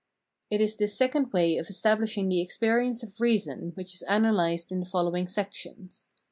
It 0.49 0.61
is 0.61 0.75
this 0.77 0.97
second 0.97 1.31
way 1.31 1.57
of 1.57 1.69
establishing 1.69 2.27
the 2.27 2.41
experience 2.41 3.03
of 3.03 3.21
reason 3.21 3.73
which 3.75 3.93
is 3.93 4.01
analysed 4.09 4.71
in 4.71 4.79
the 4.79 4.85
following 4.87 5.27
sections. 5.27 6.09